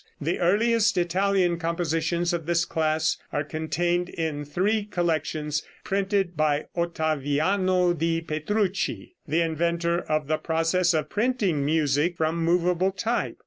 [0.19, 7.95] The earliest Italian compositions of this class are contained in three collections printed by Ottaviano
[7.95, 13.37] di Petrucci, the inventor of the process of printing music from movable type.